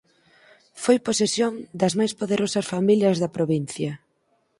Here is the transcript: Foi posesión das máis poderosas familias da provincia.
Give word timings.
Foi 0.83 0.97
posesión 1.07 1.53
das 1.79 1.93
máis 1.99 2.13
poderosas 2.19 2.65
familias 2.73 3.19
da 3.21 3.33
provincia. 3.37 3.91